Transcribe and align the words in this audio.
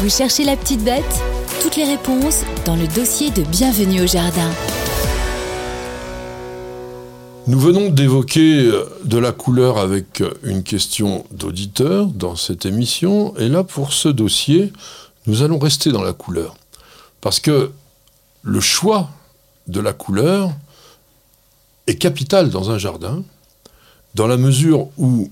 Vous 0.00 0.10
cherchez 0.10 0.44
la 0.44 0.56
petite 0.56 0.84
bête 0.84 1.22
Toutes 1.62 1.76
les 1.76 1.84
réponses 1.84 2.42
dans 2.66 2.76
le 2.76 2.86
dossier 2.86 3.30
de 3.30 3.42
Bienvenue 3.42 4.02
au 4.02 4.06
Jardin. 4.06 4.50
Nous 7.46 7.58
venons 7.58 7.88
d'évoquer 7.88 8.66
euh, 8.66 8.84
de 9.04 9.16
la 9.16 9.32
couleur 9.32 9.78
avec 9.78 10.20
euh, 10.20 10.34
une 10.42 10.62
question 10.62 11.24
d'auditeur 11.30 12.08
dans 12.08 12.36
cette 12.36 12.66
émission. 12.66 13.34
Et 13.38 13.48
là, 13.48 13.64
pour 13.64 13.94
ce 13.94 14.10
dossier, 14.10 14.70
nous 15.26 15.40
allons 15.42 15.58
rester 15.58 15.90
dans 15.92 16.02
la 16.02 16.12
couleur. 16.12 16.56
Parce 17.22 17.40
que 17.40 17.72
le 18.42 18.60
choix 18.60 19.08
de 19.66 19.80
la 19.80 19.94
couleur 19.94 20.50
est 21.86 21.96
capital 21.96 22.50
dans 22.50 22.70
un 22.70 22.76
jardin, 22.76 23.22
dans 24.14 24.26
la 24.26 24.36
mesure 24.36 24.88
où 24.98 25.30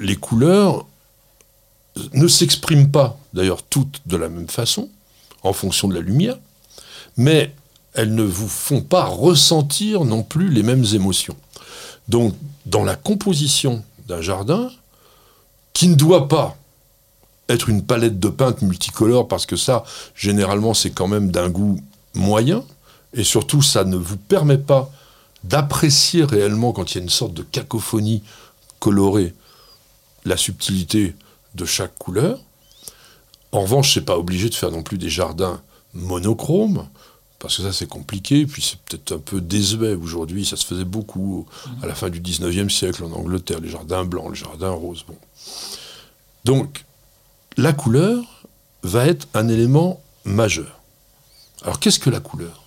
les 0.00 0.16
couleurs 0.16 0.86
ne 2.12 2.28
s'expriment 2.28 2.90
pas, 2.90 3.18
d'ailleurs 3.34 3.62
toutes 3.62 4.00
de 4.06 4.16
la 4.16 4.28
même 4.28 4.48
façon, 4.48 4.88
en 5.42 5.52
fonction 5.52 5.88
de 5.88 5.94
la 5.94 6.00
lumière, 6.00 6.36
mais 7.16 7.54
elles 7.94 8.14
ne 8.14 8.22
vous 8.22 8.48
font 8.48 8.80
pas 8.80 9.04
ressentir 9.04 10.04
non 10.04 10.22
plus 10.22 10.48
les 10.48 10.62
mêmes 10.62 10.86
émotions. 10.94 11.36
Donc, 12.08 12.34
dans 12.66 12.84
la 12.84 12.96
composition 12.96 13.84
d'un 14.08 14.22
jardin, 14.22 14.70
qui 15.72 15.88
ne 15.88 15.94
doit 15.94 16.28
pas 16.28 16.56
être 17.48 17.68
une 17.68 17.82
palette 17.82 18.18
de 18.18 18.28
peintes 18.28 18.62
multicolores, 18.62 19.28
parce 19.28 19.46
que 19.46 19.56
ça, 19.56 19.84
généralement, 20.14 20.74
c'est 20.74 20.90
quand 20.90 21.08
même 21.08 21.30
d'un 21.30 21.50
goût 21.50 21.80
moyen, 22.14 22.64
et 23.14 23.24
surtout, 23.24 23.62
ça 23.62 23.84
ne 23.84 23.96
vous 23.96 24.16
permet 24.16 24.58
pas 24.58 24.90
d'apprécier 25.44 26.24
réellement, 26.24 26.72
quand 26.72 26.92
il 26.92 26.98
y 26.98 27.00
a 27.00 27.02
une 27.02 27.10
sorte 27.10 27.34
de 27.34 27.42
cacophonie 27.42 28.22
colorée, 28.78 29.34
la 30.24 30.36
subtilité 30.36 31.14
de 31.54 31.64
chaque 31.64 31.96
couleur. 31.98 32.40
En 33.52 33.60
revanche, 33.62 33.94
c'est 33.94 34.04
pas 34.04 34.16
obligé 34.16 34.48
de 34.48 34.54
faire 34.54 34.70
non 34.70 34.82
plus 34.82 34.98
des 34.98 35.10
jardins 35.10 35.60
monochromes, 35.94 36.88
parce 37.38 37.56
que 37.56 37.62
ça 37.62 37.72
c'est 37.72 37.88
compliqué, 37.88 38.46
puis 38.46 38.62
c'est 38.62 38.78
peut-être 38.80 39.12
un 39.12 39.18
peu 39.18 39.40
désuet 39.40 39.94
aujourd'hui, 39.94 40.46
ça 40.46 40.56
se 40.56 40.64
faisait 40.64 40.84
beaucoup 40.84 41.46
à 41.82 41.86
la 41.86 41.94
fin 41.94 42.08
du 42.08 42.20
19e 42.20 42.70
siècle 42.70 43.04
en 43.04 43.12
Angleterre, 43.12 43.60
les 43.60 43.68
jardins 43.68 44.04
blancs, 44.04 44.30
les 44.30 44.38
jardins 44.40 44.70
roses. 44.70 45.04
Bon. 45.06 45.16
Donc, 46.44 46.84
la 47.56 47.72
couleur 47.72 48.24
va 48.82 49.06
être 49.06 49.28
un 49.34 49.48
élément 49.48 50.00
majeur. 50.24 50.80
Alors 51.62 51.78
qu'est-ce 51.78 51.98
que 51.98 52.10
la 52.10 52.20
couleur? 52.20 52.61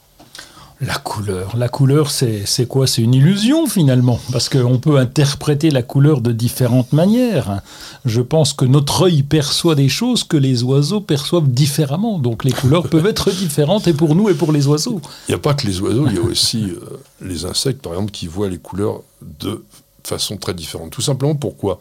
La 0.81 0.95
couleur. 0.95 1.56
La 1.56 1.70
couleur, 1.70 2.12
c'est 2.12 2.68
quoi? 2.68 2.86
C'est 2.86 3.02
une 3.02 3.14
illusion 3.14 3.66
finalement, 3.68 4.20
parce 4.31 4.50
qu'on 4.50 4.78
peut 4.78 4.98
interpréter 4.98 5.72
la 5.72 5.81
couleur 5.81 6.20
de 6.20 6.31
différentes 6.31 6.92
manières. 6.92 7.62
Je 8.04 8.22
pense 8.22 8.54
que 8.54 8.66
notre 8.66 9.03
œil 9.03 9.23
perçoit 9.23 9.76
des 9.76 9.88
choses 9.88 10.23
que 10.23 10.38
les 10.38 10.64
oiseaux 10.64 11.02
perçoivent 11.02 11.48
différemment. 11.48 12.20
Donc 12.20 12.44
les 12.44 12.52
couleurs 12.52 12.90
peuvent 12.90 13.08
être 13.08 13.31
différentes 13.31 13.88
et 13.88 13.94
pour 13.94 14.16
nous 14.16 14.30
et 14.30 14.34
pour 14.34 14.52
les 14.52 14.68
oiseaux. 14.68 15.02
Il 15.28 15.31
n'y 15.31 15.36
a 15.36 15.40
pas 15.40 15.53
que 15.53 15.66
les 15.66 15.80
oiseaux, 15.80 16.08
il 16.08 16.16
y 16.16 16.18
a 16.18 16.22
aussi 16.22 16.66
euh, 16.66 16.80
les 17.22 17.46
insectes, 17.46 17.81
par 17.81 17.94
exemple, 17.94 18.12
qui 18.12 18.28
voient 18.28 18.50
les 18.50 18.59
couleurs 18.59 19.02
de 19.40 19.64
façon 20.03 20.38
très 20.38 20.53
différente. 20.53 20.92
Tout 20.92 21.02
simplement 21.02 21.36
pourquoi? 21.36 21.80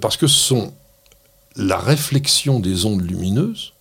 Parce 0.00 0.16
que 0.16 0.26
ce 0.26 0.38
sont 0.38 0.72
la 1.56 1.78
réflexion 1.78 2.58
des 2.58 2.86
ondes 2.86 3.02
lumineuses 3.02 3.74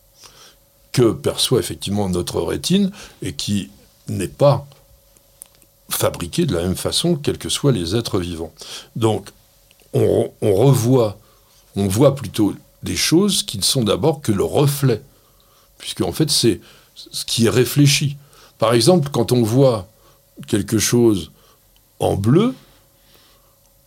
que 0.91 1.11
perçoit 1.11 1.59
effectivement 1.59 2.09
notre 2.09 2.41
rétine 2.41 2.91
et 3.21 3.33
qui 3.33 3.69
n'est 4.09 4.27
pas 4.27 4.67
fabriqué 5.89 6.45
de 6.45 6.53
la 6.53 6.61
même 6.61 6.75
façon, 6.75 7.15
quels 7.15 7.38
que 7.38 7.49
soient 7.49 7.71
les 7.71 7.95
êtres 7.95 8.19
vivants. 8.19 8.53
Donc, 8.95 9.29
on, 9.93 10.31
revoit, 10.41 11.17
on 11.75 11.88
voit 11.88 12.15
plutôt 12.15 12.53
des 12.83 12.95
choses 12.95 13.43
qui 13.43 13.57
ne 13.57 13.63
sont 13.63 13.83
d'abord 13.83 14.21
que 14.21 14.31
le 14.31 14.43
reflet, 14.43 15.02
puisque 15.77 16.02
en 16.02 16.11
fait, 16.11 16.30
c'est 16.30 16.61
ce 16.95 17.25
qui 17.25 17.47
est 17.47 17.49
réfléchi. 17.49 18.17
Par 18.59 18.73
exemple, 18.73 19.09
quand 19.09 19.31
on 19.31 19.41
voit 19.41 19.87
quelque 20.47 20.77
chose 20.77 21.31
en 21.99 22.15
bleu, 22.15 22.53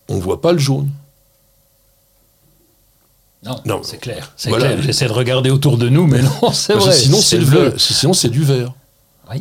on 0.08 0.16
ne 0.16 0.20
voit 0.20 0.40
pas 0.40 0.52
le 0.52 0.58
jaune. 0.58 0.90
Non, 3.64 3.82
c'est 3.82 3.98
clair. 3.98 4.32
C'est 4.36 4.52
clair. 4.52 4.80
J'essaie 4.82 5.06
de 5.06 5.12
regarder 5.12 5.50
autour 5.50 5.76
de 5.76 5.88
nous, 5.88 6.06
mais 6.06 6.22
non, 6.22 6.52
c'est 6.52 6.74
vrai. 6.74 6.92
Sinon, 6.92 7.18
c'est 7.18 7.40
Sinon, 7.78 8.12
c'est 8.12 8.28
du 8.28 8.44
vert. 8.44 8.72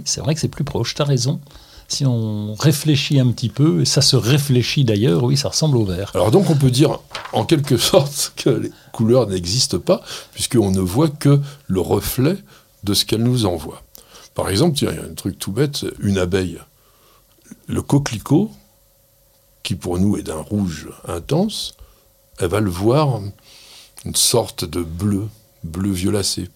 C'est 0.05 0.21
vrai 0.21 0.35
que 0.35 0.41
c'est 0.41 0.47
plus 0.47 0.63
proche, 0.63 0.95
tu 0.95 1.01
as 1.01 1.05
raison. 1.05 1.39
Si 1.87 2.05
on 2.05 2.53
réfléchit 2.53 3.19
un 3.19 3.31
petit 3.31 3.49
peu, 3.49 3.81
et 3.81 3.85
ça 3.85 4.01
se 4.01 4.15
réfléchit 4.15 4.85
d'ailleurs, 4.85 5.23
oui, 5.23 5.35
ça 5.35 5.49
ressemble 5.49 5.75
au 5.75 5.83
vert. 5.83 6.11
Alors 6.13 6.31
donc 6.31 6.49
on 6.49 6.55
peut 6.55 6.71
dire 6.71 6.99
en 7.33 7.43
quelque 7.45 7.77
sorte 7.91 8.33
que 8.37 8.49
les 8.49 8.71
couleurs 8.93 9.27
n'existent 9.27 9.79
pas, 9.79 10.01
puisqu'on 10.33 10.71
ne 10.71 10.79
voit 10.79 11.09
que 11.09 11.41
le 11.67 11.81
reflet 11.81 12.37
de 12.83 12.93
ce 12.93 13.05
qu'elles 13.05 13.23
nous 13.23 13.45
envoient. 13.45 13.83
Par 14.33 14.49
exemple, 14.49 14.77
il 14.81 14.85
y 14.85 14.87
a 14.87 15.03
un 15.03 15.13
truc 15.13 15.37
tout 15.37 15.51
bête, 15.51 15.85
une 15.99 16.17
abeille. 16.17 16.59
Le 17.67 17.81
coquelicot, 17.81 18.49
qui 19.63 19.75
pour 19.75 19.99
nous 19.99 20.17
est 20.17 20.23
d'un 20.23 20.39
rouge 20.39 20.89
intense, 21.07 21.75
elle 22.39 22.47
va 22.47 22.59
le 22.59 22.69
voir 22.69 23.21
une 24.05 24.15
sorte 24.15 24.65
de 24.65 24.81
bleu, 24.81 25.27
bleu 25.63 25.91
violacé. 25.91 26.49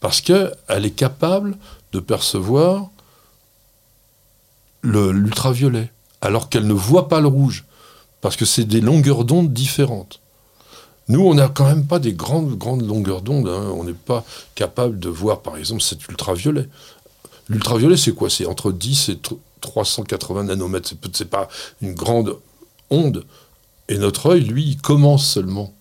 Parce 0.00 0.20
qu'elle 0.20 0.54
est 0.68 0.94
capable 0.94 1.56
de 1.92 2.00
percevoir 2.00 2.88
l'ultraviolet, 4.82 5.90
alors 6.20 6.48
qu'elle 6.48 6.66
ne 6.66 6.72
voit 6.72 7.08
pas 7.08 7.20
le 7.20 7.28
rouge, 7.28 7.64
parce 8.20 8.36
que 8.36 8.44
c'est 8.44 8.64
des 8.64 8.80
longueurs 8.80 9.24
d'onde 9.24 9.52
différentes. 9.52 10.20
Nous, 11.08 11.26
on 11.26 11.34
n'a 11.34 11.48
quand 11.48 11.64
même 11.64 11.86
pas 11.86 11.98
des 11.98 12.12
grandes, 12.12 12.56
grandes 12.56 12.86
longueurs 12.86 13.20
d'onde. 13.20 13.48
Hein. 13.48 13.72
On 13.74 13.82
n'est 13.82 13.92
pas 13.94 14.24
capable 14.54 15.00
de 15.00 15.08
voir, 15.08 15.40
par 15.40 15.56
exemple, 15.56 15.82
cet 15.82 16.06
ultraviolet. 16.06 16.68
L'ultraviolet, 17.48 17.96
c'est 17.96 18.12
quoi? 18.12 18.30
C'est 18.30 18.46
entre 18.46 18.70
10 18.70 19.08
et 19.08 19.18
380 19.60 20.44
nanomètres. 20.44 20.92
C'est 21.12 21.28
pas 21.28 21.48
une 21.82 21.94
grande 21.94 22.38
onde. 22.90 23.24
Et 23.88 23.98
notre 23.98 24.26
œil, 24.26 24.42
lui, 24.44 24.76
commence 24.76 25.26
seulement 25.26 25.74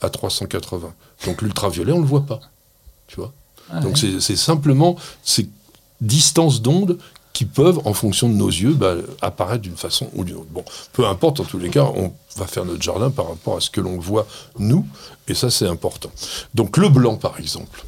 à 0.00 0.08
380. 0.08 0.94
Donc 1.26 1.42
l'ultraviolet, 1.42 1.92
on 1.92 1.98
ne 1.98 2.02
le 2.02 2.08
voit 2.08 2.24
pas. 2.24 2.40
Tu 3.06 3.16
vois? 3.16 3.34
Ah 3.72 3.80
Donc 3.80 3.98
c'est 3.98 4.36
simplement 4.36 4.96
ces 5.22 5.48
distances 6.00 6.62
d'onde 6.62 6.98
qui 7.32 7.44
peuvent, 7.44 7.80
en 7.84 7.94
fonction 7.94 8.28
de 8.28 8.34
nos 8.34 8.48
yeux, 8.48 8.72
bah, 8.72 8.96
apparaître 9.22 9.62
d'une 9.62 9.76
façon 9.76 10.08
ou 10.14 10.24
d'une 10.24 10.36
autre. 10.36 10.50
Bon, 10.50 10.64
peu 10.92 11.06
importe, 11.06 11.40
en 11.40 11.44
tous 11.44 11.58
les 11.58 11.70
cas, 11.70 11.84
on 11.84 12.12
va 12.36 12.46
faire 12.46 12.64
notre 12.64 12.82
jardin 12.82 13.10
par 13.10 13.28
rapport 13.28 13.56
à 13.56 13.60
ce 13.60 13.70
que 13.70 13.80
l'on 13.80 13.98
voit, 13.98 14.26
nous, 14.58 14.86
et 15.28 15.34
ça, 15.34 15.48
c'est 15.48 15.66
important. 15.66 16.10
Donc 16.54 16.76
le 16.76 16.88
blanc, 16.88 17.16
par 17.16 17.38
exemple. 17.38 17.84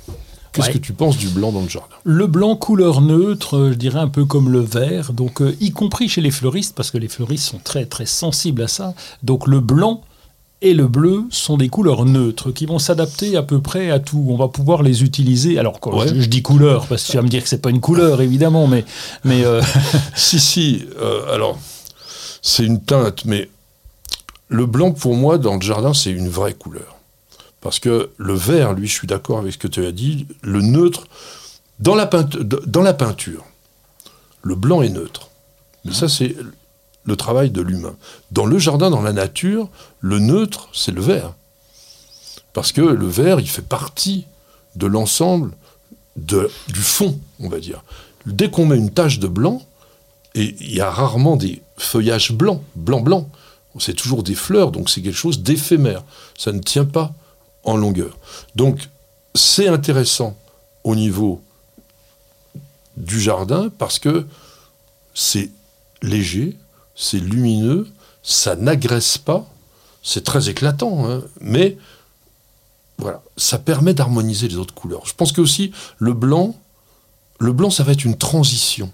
Qu'est-ce 0.53 0.71
que 0.71 0.79
tu 0.79 0.93
penses 0.93 1.17
du 1.17 1.29
blanc 1.29 1.51
dans 1.51 1.63
le 1.63 1.69
jardin? 1.69 1.97
Le 2.05 2.27
blanc 2.27 2.57
couleur 2.57 3.01
neutre, 3.01 3.71
je 3.73 3.75
dirais 3.75 4.01
un 4.01 4.09
peu 4.09 4.27
comme 4.27 4.51
le 4.51 4.61
vert, 4.61 5.15
donc 5.15 5.41
euh, 5.41 5.57
y 5.61 5.71
compris 5.71 6.09
chez 6.11 6.21
les 6.21 6.31
fleuristes, 6.31 6.75
parce 6.75 6.91
que 6.91 6.99
les 6.99 7.09
fleuristes 7.09 7.47
sont 7.47 7.59
très 7.59 7.87
très 7.87 8.05
sensibles 8.07 8.63
à 8.63 8.69
ça. 8.69 8.95
Donc 9.23 9.47
le 9.47 9.61
blanc 9.61 10.03
et 10.63 10.75
le 10.75 10.87
bleu 10.87 11.25
sont 11.31 11.57
des 11.57 11.69
couleurs 11.69 12.05
neutres 12.05 12.53
qui 12.53 12.67
vont 12.67 12.79
s'adapter 12.79 13.37
à 13.37 13.43
peu 13.43 13.61
près 13.61 13.91
à 13.91 13.99
tout. 13.99 14.25
On 14.29 14.37
va 14.37 14.49
pouvoir 14.49 14.83
les 14.83 15.03
utiliser. 15.03 15.59
Alors, 15.59 15.81
je, 16.07 16.27
dis 16.27 16.41
couleur, 16.41 16.87
parce 16.87 17.05
que 17.05 17.11
tu 17.11 17.17
vas 17.17 17.23
me 17.23 17.29
dire 17.29 17.43
que 17.43 17.49
c'est 17.49 17.61
pas 17.61 17.71
une 17.71 17.81
couleur, 17.81 18.21
évidemment, 18.23 18.69
mais. 18.69 18.85
mais 19.25 19.45
euh, 19.45 19.61
si, 20.17 20.39
si. 20.39 20.85
Euh, 21.01 21.35
alors, 21.35 21.59
c'est 22.41 22.65
une 22.65 22.81
teinte, 22.81 23.25
mais 23.25 23.51
le 24.49 24.67
blanc, 24.67 24.93
pour 24.93 25.17
moi, 25.17 25.37
dans 25.37 25.57
le 25.57 25.61
jardin, 25.63 25.95
c'est 25.95 26.11
une 26.11 26.29
vraie 26.29 26.55
couleur. 26.55 26.97
Parce 27.61 27.81
que 27.81 28.11
le 28.17 28.35
vert, 28.35 28.73
lui, 28.73 28.87
je 28.87 28.93
suis 28.93 29.09
d'accord 29.09 29.39
avec 29.39 29.53
ce 29.53 29.59
que 29.59 29.69
tu 29.69 29.85
as 29.85 29.93
dit, 29.93 30.27
le 30.43 30.63
neutre, 30.63 31.07
dans 31.81 31.97
la, 31.97 32.07
dans 32.07 32.83
la 32.83 32.95
peinture, 32.95 33.45
le 34.43 34.55
blanc 34.55 34.83
est 34.83 34.91
neutre. 34.91 35.29
Mais 35.85 35.93
ça, 35.93 36.09
c'est 36.09 36.37
le 37.05 37.17
travail 37.17 37.51
de 37.51 37.61
l'humain. 37.61 37.97
Dans 38.31 38.47
le 38.47 38.59
jardin, 38.59 38.91
dans 38.91 39.03
la 39.03 39.13
nature, 39.13 39.69
le 40.01 40.19
neutre, 40.19 40.69
c'est 40.73 40.93
le 40.93 41.01
vert. 41.01 41.35
Parce 42.53 42.73
que 42.73 42.81
le 42.81 43.07
vert, 43.07 43.41
il 43.41 43.49
fait 43.49 43.63
partie 43.63 44.27
de 44.77 44.87
l'ensemble 44.87 45.53
du 46.17 46.81
fond, 46.81 47.19
on 47.41 47.49
va 47.49 47.59
dire. 47.59 47.83
Dès 48.27 48.51
qu'on 48.51 48.67
met 48.67 48.77
une 48.77 48.91
tache 48.91 49.19
de 49.19 49.27
blanc, 49.27 49.63
et 50.35 50.55
il 50.61 50.75
y 50.75 50.81
a 50.81 50.91
rarement 50.91 51.37
des 51.37 51.63
feuillages 51.77 52.33
blancs, 52.33 52.63
blanc-blanc, 52.77 53.29
c'est 53.79 53.95
toujours 53.95 54.23
des 54.23 54.35
fleurs, 54.35 54.71
donc 54.71 54.91
c'est 54.91 55.01
quelque 55.01 55.17
chose 55.17 55.43
d'éphémère. 55.43 56.05
Ça 56.37 56.53
ne 56.53 56.61
tient 56.61 56.85
pas 56.85 57.13
en 57.65 57.77
longueur. 57.77 58.19
Donc 58.55 58.89
c'est 59.35 59.69
intéressant 59.69 60.37
au 60.85 60.95
niveau 60.95 61.43
du 62.97 63.21
jardin 63.21 63.71
parce 63.79 63.99
que 63.99 64.27
c'est 65.15 65.51
léger, 66.03 66.57
c'est 66.95 67.19
lumineux, 67.19 67.89
ça 68.23 68.57
n'agresse 68.57 69.19
pas, 69.19 69.49
c'est 70.03 70.25
très 70.25 70.49
éclatant, 70.49 71.09
hein, 71.09 71.23
mais 71.41 71.79
voilà, 72.99 73.23
ça 73.37 73.59
permet 73.59 73.95
d'harmoniser 73.95 74.49
les 74.49 74.57
autres 74.57 74.75
couleurs. 74.75 75.07
Je 75.07 75.15
pense 75.15 75.33
que 75.33 75.41
aussi 75.41 75.73
le 75.99 76.13
blanc, 76.13 76.55
le 77.39 77.53
blanc, 77.53 77.71
ça 77.71 77.83
va 77.83 77.93
être 77.93 78.05
une 78.05 78.17
transition. 78.17 78.93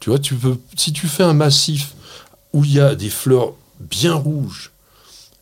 Tu 0.00 0.10
vois, 0.10 0.18
tu 0.18 0.34
peux, 0.34 0.58
si 0.76 0.92
tu 0.92 1.06
fais 1.06 1.22
un 1.22 1.34
massif 1.34 1.94
où 2.52 2.64
il 2.64 2.72
y 2.72 2.80
a 2.80 2.94
des 2.94 3.10
fleurs 3.10 3.54
bien 3.80 4.14
rouges, 4.14 4.70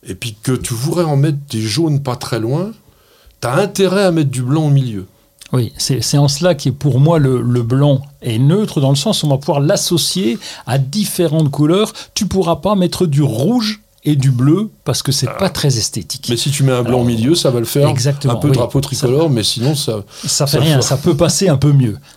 et 0.05 0.15
puis 0.15 0.35
que 0.41 0.51
tu 0.51 0.73
voudrais 0.73 1.03
en 1.03 1.15
mettre 1.15 1.37
des 1.49 1.61
jaunes 1.61 2.03
pas 2.03 2.15
très 2.15 2.39
loin, 2.39 2.73
tu 3.41 3.47
as 3.47 3.55
intérêt 3.55 4.03
à 4.03 4.11
mettre 4.11 4.31
du 4.31 4.41
blanc 4.41 4.65
au 4.65 4.69
milieu. 4.69 5.05
Oui, 5.53 5.71
c'est 5.77 6.17
en 6.17 6.27
cela 6.27 6.55
que 6.55 6.69
pour 6.69 6.99
moi 6.99 7.19
le, 7.19 7.41
le, 7.41 7.61
blanc 7.61 8.01
est 8.23 8.39
neutre, 8.39 8.81
dans 8.81 8.89
le 8.89 8.95
sens 8.95 9.21
où 9.21 9.27
on 9.27 9.29
va 9.29 9.37
pouvoir 9.37 9.59
l'associer 9.59 10.39
à 10.65 10.79
différentes 10.79 11.51
couleurs. 11.51 11.93
Tu 12.15 12.25
pourras 12.25 12.55
pas 12.55 12.73
mettre 12.73 13.05
du 13.05 13.21
rouge 13.21 13.83
et 14.05 14.15
du 14.15 14.31
bleu 14.31 14.69
parce 14.83 15.01
que 15.01 15.11
c'est 15.11 15.29
pas 15.37 15.49
très 15.49 15.77
esthétique. 15.77 16.27
Mais 16.29 16.37
si 16.37 16.51
tu 16.51 16.63
mets 16.63 16.71
un 16.71 16.83
blanc 16.83 17.01
au 17.01 17.03
milieu, 17.03 17.35
ça 17.35 17.51
va 17.51 17.59
le 17.59 17.65
faire. 17.65 17.87
Exactement, 17.87 18.33
un 18.33 18.37
peu 18.37 18.49
drapeau 18.49 18.81
tricolore, 18.81 19.29
mais 19.29 19.43
sinon 19.43 19.75
ça. 19.75 20.03
Ça 20.25 20.47
fait 20.47 20.59
rien, 20.59 20.81
ça 20.81 20.97
peut 20.97 21.15
passer 21.15 21.49
un 21.49 21.57
peu 21.57 21.71
mieux. 21.71 21.97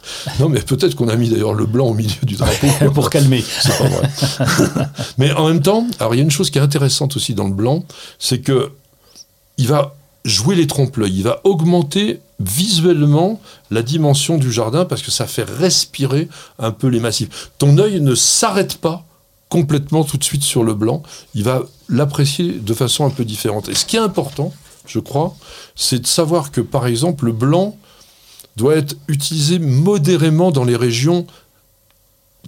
Non, 0.41 0.49
mais 0.49 0.61
peut-être 0.61 0.95
qu'on 0.97 1.09
a 1.09 1.17
mis 1.17 1.29
d'ailleurs 1.29 1.55
le 1.55 1.67
blanc 1.67 1.87
au 1.87 1.95
milieu 1.95 2.15
du 2.23 2.35
drapeau. 2.35 2.67
Pour 2.95 3.11
calmer. 3.11 3.43
C'est 3.61 3.79
pas 3.79 3.89
vrai. 3.89 4.09
mais 5.19 5.33
en 5.33 5.49
même 5.49 5.63
temps, 5.63 5.87
alors 5.99 6.15
il 6.15 6.19
y 6.19 6.21
a 6.21 6.25
une 6.25 6.31
chose 6.31 6.51
qui 6.51 6.59
est 6.59 6.63
intéressante 6.63 7.17
aussi 7.17 7.35
dans 7.35 7.47
le 7.47 7.55
blanc, 7.55 7.85
c'est 8.19 8.41
que 8.41 8.73
il 9.57 9.69
va 9.69 9.95
jouer 10.25 10.57
les 10.57 10.67
trompe-l'œil, 10.67 11.13
il 11.15 11.23
va 11.23 11.41
augmenter 11.45 12.21
visuellement 12.41 13.41
la 13.71 13.83
dimension 13.83 14.37
du 14.37 14.53
jardin 14.53 14.85
parce 14.85 15.03
que 15.03 15.11
ça 15.11 15.27
fait 15.27 15.45
respirer 15.45 16.29
un 16.59 16.71
peu 16.71 16.89
les 16.89 17.01
massifs. 17.01 17.51
Ton 17.59 17.79
œil 17.79 18.01
ne 18.01 18.15
s'arrête 18.15 18.77
pas 18.77 19.05
complètement 19.49 20.05
tout 20.05 20.19
de 20.19 20.25
suite 20.25 20.43
sur 20.43 20.65
le 20.65 20.75
blanc, 20.75 21.03
il 21.35 21.45
va 21.45 21.63
l'apprécier 21.89 22.53
de 22.53 22.75
façon 22.75 23.07
un 23.07 23.11
peu 23.11 23.25
différente. 23.25 23.69
Et 23.69 23.75
ce 23.75 23.85
qui 23.85 23.97
est 23.97 24.01
important, 24.01 24.53
je 24.87 24.99
crois, 24.99 25.37
c'est 25.77 26.01
de 26.01 26.07
savoir 26.07 26.51
que 26.51 26.61
par 26.61 26.87
exemple 26.87 27.27
le 27.27 27.33
blanc 27.33 27.77
doit 28.57 28.77
être 28.77 28.97
utilisé 29.09 29.59
modérément 29.59 30.51
dans 30.51 30.65
les 30.65 30.77
régions 30.77 31.27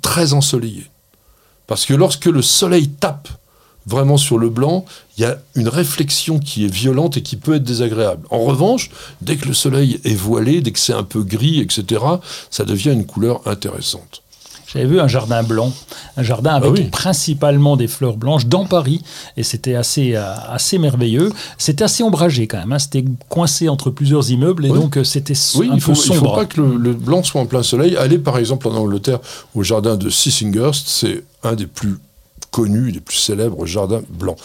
très 0.03 0.33
ensoleillées. 0.33 0.91
Parce 1.67 1.85
que 1.85 1.95
lorsque 1.95 2.25
le 2.25 2.43
soleil 2.43 2.89
tape 2.89 3.29
vraiment 3.89 4.17
sur 4.19 4.39
le 4.39 4.49
blanc, 4.51 4.85
il 5.17 5.23
y 5.23 5.25
a 5.25 5.39
une 5.55 5.69
réflexion 5.69 6.39
qui 6.39 6.65
est 6.65 6.73
violente 6.73 7.17
et 7.17 7.23
qui 7.23 7.37
peut 7.37 7.55
être 7.55 7.65
désagréable. 7.65 8.27
En 8.31 8.41
revanche, 8.41 8.91
dès 9.23 9.37
que 9.37 9.49
le 9.49 9.55
soleil 9.55 9.99
est 10.05 10.15
voilé, 10.15 10.61
dès 10.61 10.71
que 10.73 10.79
c'est 10.79 10.93
un 10.93 11.03
peu 11.05 11.23
gris, 11.23 11.61
etc., 11.61 12.03
ça 12.51 12.65
devient 12.65 12.91
une 12.93 13.07
couleur 13.07 13.41
intéressante. 13.47 14.23
J'avais 14.71 14.85
vu 14.85 15.01
un 15.01 15.09
jardin 15.09 15.43
blanc, 15.43 15.73
un 16.19 16.23
jardin 16.23 16.51
avec 16.55 16.69
Ah 16.69 16.73
oui. 16.75 16.85
principalement 16.93 17.79
des 17.79 17.89
fleurs 17.89 18.19
blanches 18.19 18.45
dans 18.45 18.67
Paris, 18.67 19.01
et 19.39 19.43
c'était 19.43 19.75
assez, 19.75 20.15
euh, 20.15 20.23
assez 20.47 20.77
merveilleux. 20.77 21.33
C'était 21.57 21.85
assez 21.85 22.03
ombragé 22.03 22.47
quand 22.47 22.59
même, 22.59 22.73
hein. 22.73 22.79
c'était 22.79 23.03
coincé 23.31 23.71
entre 23.71 23.89
plusieurs 23.91 24.31
immeubles, 24.31 24.67
et 24.67 24.71
Oui. 24.71 24.79
donc 24.79 24.99
euh, 24.99 25.05
c'était 25.05 25.33
Oui, 25.55 25.71
un 25.73 25.77
il 25.77 25.81
faut, 25.81 25.93
peu 25.93 25.99
il 25.99 26.03
faut 26.09 26.15
sombre. 26.17 26.35
pas 26.35 26.45
que 26.45 26.61
le, 26.61 26.77
le 26.77 26.93
blanc 26.93 27.23
soit 27.23 27.41
en 27.41 27.47
plein 27.47 27.63
soleil. 27.63 27.97
Allez 27.97 28.19
par 28.19 28.37
exemple 28.37 28.69
en 28.69 28.75
Angleterre 28.75 29.21
au 29.55 29.63
jardin 29.63 29.97
de 29.97 30.11
Sissinghurst, 30.11 30.87
c'est 30.87 31.25
un 31.43 31.55
des 31.55 31.67
plus 31.67 31.97
connus, 32.59 32.91
des 32.93 33.01
plus 33.01 33.17
célèbres 33.17 33.67
jardins 33.67 34.03
blancs. 34.11 34.37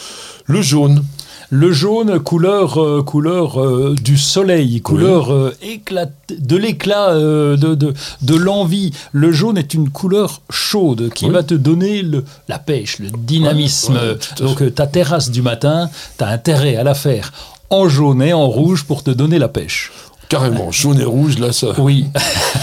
Le 0.46 0.62
jaune, 0.62 1.02
Le 1.50 1.72
jaune, 1.72 2.20
couleur, 2.20 2.82
euh, 2.82 3.02
couleur 3.02 3.60
euh, 3.60 3.94
du 4.02 4.16
soleil, 4.16 4.80
couleur 4.80 5.32
euh, 5.32 5.54
éclat, 5.62 6.06
de 6.30 6.56
l'éclat, 6.56 7.14
de, 7.14 7.56
de, 7.74 7.92
de 8.22 8.34
l'envie. 8.36 8.92
Le 9.12 9.30
jaune 9.32 9.58
est 9.58 9.74
une 9.74 9.90
couleur 9.90 10.40
chaude 10.50 11.10
qui 11.14 11.26
Oui. 11.26 11.32
va 11.32 11.42
te 11.42 11.54
donner 11.54 12.02
le, 12.02 12.24
la 12.48 12.58
pêche, 12.58 12.98
le 12.98 13.08
dynamisme. 13.10 13.94
Ouais, 13.94 14.10
ouais, 14.10 14.18
Donc 14.46 14.74
ta 14.74 14.86
terrasse 14.86 15.30
du 15.30 15.42
matin, 15.42 15.90
tu 16.18 16.24
as 16.24 16.28
intérêt 16.28 16.76
à 16.76 16.82
la 16.84 16.94
faire 16.94 17.32
en 17.70 17.88
jaune 17.88 18.22
et 18.22 18.32
en 18.32 18.46
rouge 18.48 18.84
pour 18.84 19.02
te 19.02 19.10
donner 19.10 19.38
la 19.38 19.48
pêche. 19.48 19.92
carrément, 20.28 20.70
jaune 20.70 21.00
et 21.00 21.04
rouge, 21.04 21.38
là 21.38 21.52
ça. 21.52 21.68
Oui, 21.78 22.06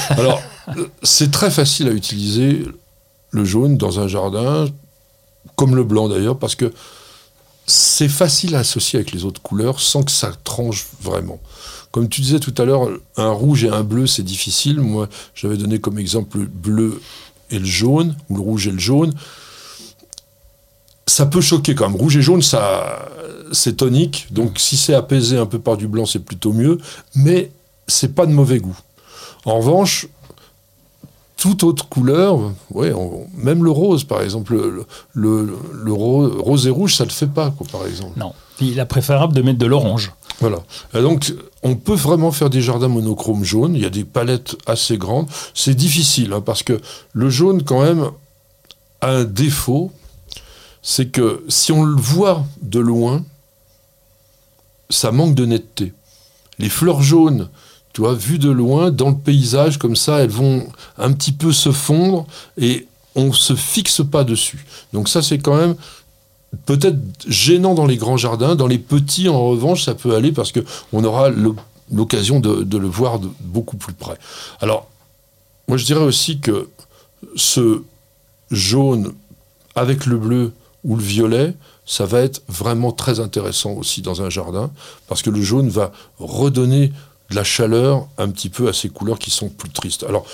Alors, 0.10 0.42
c'est 1.04 1.32
très 1.32 1.52
facile 1.52 1.88
à 1.88 1.92
utiliser 1.92 2.66
le 3.32 3.46
jaune 3.46 3.78
dans 3.78 4.00
un 4.00 4.08
jardin, 4.08 4.66
comme 5.56 5.76
le 5.76 5.84
blanc 5.84 6.10
d'ailleurs, 6.10 6.38
parce 6.38 6.56
que 6.56 6.72
c'est 7.68 8.10
facile 8.10 8.56
à 8.56 8.60
associer 8.60 8.98
avec 9.00 9.12
les 9.12 9.26
autres 9.26 9.42
couleurs 9.42 9.80
sans 9.80 10.04
que 10.04 10.12
ça 10.12 10.32
tranche 10.44 10.88
vraiment. 11.02 11.40
Comme 11.92 12.10
tu 12.10 12.22
disais 12.22 12.40
tout 12.40 12.54
à 12.58 12.66
l'heure, 12.66 12.90
un 13.18 13.32
rouge 13.32 13.64
et 13.64 13.70
un 13.70 13.84
bleu, 13.84 14.08
c'est 14.08 14.24
difficile. 14.24 14.80
Moi, 14.80 15.10
j'avais 15.36 15.58
donné 15.58 15.80
comme 15.80 16.00
exemple 16.00 16.40
le 16.40 16.46
bleu 16.46 17.02
et 17.50 17.60
le 17.60 17.66
jaune, 17.66 18.16
ou 18.30 18.38
le 18.38 18.42
rouge 18.42 18.68
et 18.68 18.72
le 18.72 18.80
jaune. 18.80 19.14
Ça 21.06 21.26
peut 21.26 21.42
choquer 21.42 21.76
quand 21.76 21.90
même. 21.90 22.00
Rouge 22.00 22.16
et 22.16 22.22
jaune, 22.22 22.42
ça, 22.42 23.10
c'est 23.52 23.78
tonique. 23.78 24.28
Donc, 24.32 24.58
si 24.58 24.78
c'est 24.78 24.94
apaisé 24.94 25.38
un 25.38 25.46
peu 25.46 25.60
par 25.60 25.76
du 25.76 25.88
blanc, 25.88 26.06
c'est 26.06 26.24
plutôt 26.24 26.54
mieux. 26.54 26.78
Mais 27.14 27.52
c'est 27.88 28.16
pas 28.16 28.26
de 28.26 28.32
mauvais 28.32 28.60
goût. 28.60 28.78
En 29.44 29.58
revanche, 29.58 30.08
toute 31.42 31.64
autre 31.64 31.90
couleur, 31.90 32.38
ouais, 32.72 32.94
on- 32.94 33.26
même 33.36 33.64
le 33.64 33.72
rose, 33.72 34.04
par 34.04 34.22
exemple, 34.22 34.54
le, 34.54 34.86
le- 35.14 35.58
le 35.74 35.92
ro- 35.94 36.30
rose 36.40 36.68
et 36.68 36.70
rouge, 36.70 36.96
ça 36.96 37.04
ne 37.04 37.10
le 37.10 37.14
fait 37.14 37.26
pas, 37.26 37.50
quoi, 37.50 37.66
par 37.72 37.88
exemple. 37.88 38.18
non. 38.18 38.34
Il 38.64 38.78
est 38.78 38.86
préférable 38.86 39.34
de 39.34 39.42
mettre 39.42 39.58
de 39.58 39.66
l'orange. 39.66 40.14
Voilà. 40.40 40.60
Et 40.94 41.02
donc, 41.02 41.34
on 41.64 41.76
peut 41.76 41.96
vraiment 41.96 42.32
faire 42.32 42.52
des 42.52 42.62
jardins 42.62 42.90
monochromes 42.90 43.44
jaunes. 43.44 43.74
Il 43.76 43.82
y 43.82 43.86
a 43.88 43.90
des 43.90 44.04
palettes 44.04 44.56
assez 44.68 45.00
grandes. 45.00 45.26
C'est 45.56 45.74
difficile, 45.74 46.32
hein, 46.34 46.42
parce 46.42 46.62
que 46.62 46.80
le 47.14 47.30
jaune, 47.32 47.64
quand 47.64 47.82
même, 47.82 48.12
a 49.02 49.10
un 49.10 49.24
défaut. 49.24 49.92
C'est 50.84 51.08
que 51.08 51.44
si 51.48 51.72
on 51.72 51.84
le 51.84 51.96
voit 52.00 52.44
de 52.62 52.80
loin, 52.80 53.24
ça 54.92 55.12
manque 55.12 55.34
de 55.34 55.46
netteté. 55.48 55.94
Les 56.60 56.70
fleurs 56.70 57.02
jaunes, 57.02 57.50
tu 57.94 58.02
vois, 58.02 58.14
vues 58.14 58.40
de 58.40 58.50
loin, 58.50 58.92
dans 58.92 59.10
le 59.10 59.18
paysage, 59.18 59.78
comme 59.78 59.96
ça, 59.96 60.20
elles 60.20 60.30
vont 60.30 60.68
un 60.98 61.12
petit 61.12 61.32
peu 61.32 61.52
se 61.52 61.72
fondre 61.72 62.26
et 62.58 62.88
on 63.16 63.34
se 63.34 63.56
fixe 63.56 64.02
pas 64.10 64.24
dessus. 64.24 64.66
Donc 64.94 65.10
ça, 65.10 65.22
c'est 65.22 65.40
quand 65.40 65.56
même 65.56 65.76
peut-être 66.66 67.00
gênant 67.28 67.74
dans 67.74 67.86
les 67.86 67.98
grands 67.98 68.18
jardins. 68.18 68.56
Dans 68.56 68.68
les 68.68 68.78
petits, 68.78 69.30
en 69.30 69.50
revanche, 69.50 69.84
ça 69.84 69.96
peut 69.96 70.16
aller 70.16 70.32
parce 70.32 70.52
que 70.52 70.62
on 70.94 71.04
aura 71.04 71.30
l'o- 71.30 71.56
l'occasion 71.92 72.40
de, 72.40 72.64
de 72.64 72.78
le 72.78 72.88
voir 72.88 73.20
de 73.20 73.30
beaucoup 73.42 73.78
plus 73.78 73.94
près. 73.94 74.18
Alors, 74.62 74.88
moi, 75.68 75.78
je 75.78 75.86
dirais 75.86 76.04
aussi 76.04 76.40
que 76.40 76.70
ce 77.36 77.84
jaune 78.50 79.14
avec 79.76 80.06
le 80.06 80.18
bleu 80.18 80.54
ou 80.84 80.96
le 80.96 81.04
violet, 81.04 81.54
ça 81.86 82.06
va 82.06 82.22
être 82.22 82.42
vraiment 82.48 82.92
très 82.92 83.20
intéressant 83.20 83.72
aussi 83.72 84.02
dans 84.02 84.22
un 84.22 84.30
jardin, 84.30 84.72
parce 85.08 85.22
que 85.22 85.30
le 85.30 85.42
jaune 85.42 85.70
va 85.70 85.92
redonner 86.20 86.92
de 87.32 87.36
la 87.36 87.44
chaleur 87.44 88.08
un 88.18 88.30
petit 88.30 88.50
peu 88.50 88.68
à 88.68 88.74
ces 88.74 88.90
couleurs 88.90 89.18
qui 89.18 89.32
sont 89.32 89.50
plus 89.50 89.70
tristes. 89.70 90.04
Alors, 90.08 90.26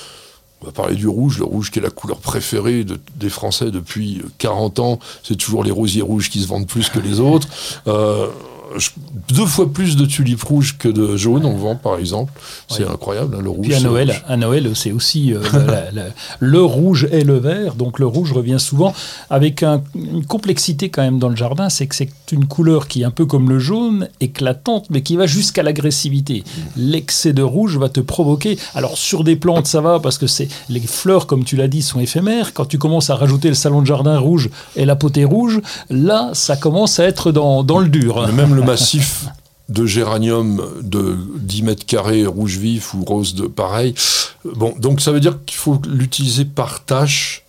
on 0.62 0.66
va 0.66 0.72
parler 0.72 0.96
du 0.96 1.08
rouge, 1.08 1.38
le 1.38 1.46
rouge 1.46 1.70
qui 1.72 1.80
est 1.80 1.82
la 1.84 1.92
couleur 1.92 2.18
préférée 2.18 2.84
de- 2.84 3.00
des 3.16 3.30
Français 3.30 3.70
depuis 3.72 4.22
40 4.40 4.80
ans. 4.80 5.00
C'est 5.24 5.36
toujours 5.38 5.64
les 5.64 5.72
rosiers 5.72 6.02
rouges 6.02 6.30
qui 6.32 6.42
se 6.42 6.48
vendent 6.48 6.68
plus 6.68 6.90
que 6.90 7.00
les 7.00 7.20
autres. 7.20 7.48
Euh, 7.88 8.28
je- 8.78 8.90
deux 9.34 9.46
fois 9.46 9.72
plus 9.72 9.96
de 9.96 10.06
tulipes 10.06 10.44
rouges 10.44 10.78
que 10.78 10.90
de 10.90 11.16
jaunes, 11.16 11.46
on 11.46 11.56
vend 11.56 11.76
par 11.76 11.98
exemple. 12.00 12.34
C'est 12.68 12.86
incroyable, 12.86 13.36
hein, 13.38 13.42
le 13.42 13.50
rouge. 13.50 13.68
Puis 13.68 13.76
à 13.76 13.80
Noël, 13.80 14.10
rouge. 14.12 14.24
à 14.28 14.36
Noël, 14.36 14.71
c'est 14.76 14.92
aussi 14.92 15.33
euh, 15.33 15.40
la- 15.54 15.92
la- 15.92 16.10
le 16.40 16.62
rouge 16.64 17.07
et 17.12 17.24
le 17.24 17.38
vert. 17.38 17.76
Donc 17.76 17.98
le 18.00 18.07
rouge 18.07 18.33
revient 18.33 18.60
souvent 18.60 18.94
avec 19.30 19.64
un- 19.64 19.81
une 19.95 20.26
complexité 20.26 20.90
quand 20.90 21.02
même 21.04 21.18
dans 21.19 21.30
le 21.30 21.36
jardin, 21.38 21.69
c'est 21.69 21.88
que 21.88 21.95
c'est 21.95 22.10
une 22.31 22.46
couleur 22.46 22.88
qui 22.88 23.02
est 23.02 23.06
un 23.06 23.12
peu 23.12 23.26
comme 23.26 23.50
le 23.50 23.60
jaune, 23.60 24.10
éclatante, 24.19 24.88
mais 24.90 25.02
qui 25.02 25.16
va 25.16 25.28
jusqu'à 25.28 25.64
l'agressivité. 25.64 26.44
L'excès 26.76 27.34
de 27.34 27.42
rouge 27.42 27.78
va 27.78 27.90
te 27.90 28.00
provoquer. 28.00 28.57
Alors 28.76 28.98
sur 28.98 29.24
des 29.24 29.36
plantes, 29.36 29.68
ça 29.68 29.81
va 29.81 30.00
parce 30.00 30.18
que 30.18 30.28
c'est 30.28 30.48
les 30.69 30.80
fleurs, 30.81 31.28
comme 31.28 31.44
tu 31.44 31.56
l'as 31.56 31.68
dit, 31.68 31.81
sont 31.81 32.00
éphémères. 32.00 32.54
Quand 32.54 32.66
tu 32.66 32.78
commences 32.78 33.10
à 33.10 33.16
rajouter 33.16 33.50
le 33.50 33.56
salon 33.56 33.81
de 33.81 33.88
jardin 33.88 34.18
rouge 34.18 34.50
et 34.76 34.86
la 34.86 34.96
potée 34.96 35.26
rouge, 35.26 35.62
là, 35.90 36.31
ça 36.34 36.56
commence 36.56 37.00
à 37.00 37.06
être 37.06 37.31
dans, 37.31 37.64
dans 37.64 37.80
le 37.80 37.90
dur. 37.90 38.28
Même 38.34 38.56
le 38.56 38.64
massif 38.64 39.26
de 39.69 39.86
géranium 39.86 40.64
de 40.81 41.18
10 41.36 41.64
mètres 41.64 41.86
carrés 41.86 42.26
rouge 42.26 42.57
vif 42.57 42.94
ou 42.94 43.04
rose 43.04 43.36
de 43.36 43.48
pareil. 43.48 43.94
Bon, 44.46 44.74
donc 44.80 45.02
ça 45.02 45.12
veut 45.12 45.19
dire 45.19 45.40
qu'il 45.46 45.57
faut 45.57 45.81
l'utiliser 45.88 46.46
par 46.46 46.86
tâche 46.86 47.44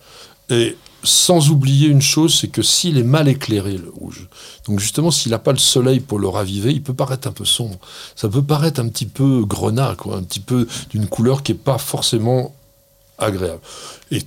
et 0.49 0.75
sans 1.03 1.49
oublier 1.49 1.87
une 1.87 2.01
chose, 2.01 2.37
c'est 2.39 2.47
que 2.47 2.61
s'il 2.61 2.97
est 2.97 3.03
mal 3.03 3.27
éclairé, 3.27 3.77
le 3.77 3.89
rouge, 3.89 4.27
donc 4.67 4.79
justement 4.79 5.11
s'il 5.11 5.31
n'a 5.31 5.39
pas 5.39 5.51
le 5.51 5.57
soleil 5.57 5.99
pour 5.99 6.19
le 6.19 6.27
raviver, 6.27 6.71
il 6.71 6.83
peut 6.83 6.93
paraître 6.93 7.27
un 7.27 7.31
peu 7.31 7.45
sombre. 7.45 7.77
Ça 8.15 8.27
peut 8.27 8.43
paraître 8.43 8.81
un 8.81 8.89
petit 8.89 9.05
peu 9.05 9.45
grenat, 9.45 9.95
quoi, 9.97 10.17
un 10.17 10.23
petit 10.23 10.39
peu 10.39 10.67
d'une 10.89 11.07
couleur 11.07 11.43
qui 11.43 11.53
n'est 11.53 11.57
pas 11.57 11.77
forcément 11.77 12.53
agréable. 13.17 13.61
Et 14.11 14.23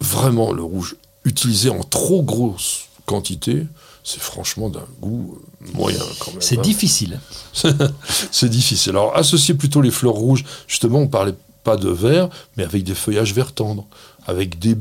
vraiment, 0.00 0.52
le 0.52 0.62
rouge, 0.62 0.96
utilisé 1.24 1.70
en 1.70 1.82
trop 1.82 2.22
grosse 2.22 2.86
quantité, 3.06 3.66
c'est 4.04 4.20
franchement 4.20 4.68
d'un 4.68 4.86
goût 5.00 5.38
moyen 5.74 6.00
quand 6.18 6.32
même. 6.32 6.40
C'est 6.40 6.58
hein. 6.58 6.62
difficile. 6.62 7.20
C'est 8.32 8.48
difficile. 8.48 8.90
Alors, 8.90 9.16
associer 9.16 9.54
plutôt 9.54 9.80
les 9.80 9.92
fleurs 9.92 10.14
rouges, 10.14 10.44
justement, 10.66 10.98
on 10.98 11.08
parlait 11.08 11.34
pas 11.62 11.76
de 11.76 11.88
vert, 11.88 12.28
mais 12.56 12.64
avec 12.64 12.82
des 12.82 12.94
feuillages 12.94 13.32
vert 13.32 13.52
tendres, 13.52 13.86
avec 14.26 14.58
des, 14.58 14.76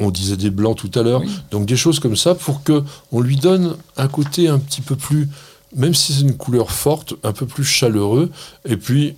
on 0.00 0.10
disait 0.10 0.36
des 0.36 0.50
blancs 0.50 0.76
tout 0.76 0.90
à 0.98 1.02
l'heure, 1.02 1.20
Oui. 1.20 1.30
donc 1.50 1.66
des 1.66 1.76
choses 1.76 2.00
comme 2.00 2.16
ça 2.16 2.34
pour 2.34 2.62
que 2.64 2.82
on 3.12 3.20
lui 3.20 3.36
donne 3.36 3.76
un 3.96 4.08
côté 4.08 4.48
un 4.48 4.58
petit 4.58 4.80
peu 4.80 4.96
plus, 4.96 5.28
même 5.76 5.94
si 5.94 6.12
c'est 6.12 6.22
une 6.22 6.36
couleur 6.36 6.70
forte, 6.72 7.14
un 7.22 7.32
peu 7.32 7.46
plus 7.46 7.64
chaleureux, 7.64 8.30
et 8.64 8.76
puis 8.76 9.14